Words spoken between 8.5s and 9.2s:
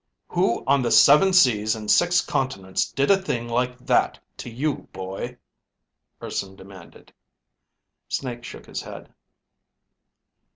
his head.